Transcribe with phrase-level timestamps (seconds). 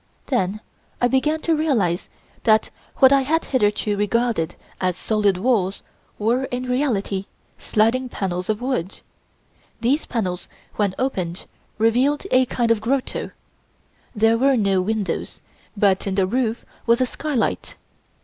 [0.31, 0.61] I then
[1.11, 2.09] began to realize
[2.43, 5.83] that what I had hitherto regarded as solid walls
[6.17, 7.25] were in reality
[7.59, 9.01] sliding panels of wood.
[9.79, 11.45] These panels when opened
[11.77, 13.29] revealed a kind of grotto.
[14.15, 15.39] There were no windows,
[15.77, 17.75] but in the roof was a skylight.